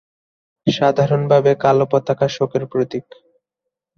[0.67, 3.05] সাধারণভাবে কালো পতাকা শোকের প্রতীক।